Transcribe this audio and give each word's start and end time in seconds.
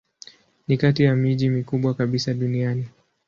Ni 0.67 0.77
kati 0.77 1.03
ya 1.03 1.15
miji 1.15 1.49
mikubwa 1.49 1.93
kabisa 1.93 2.33
duniani. 2.33 2.87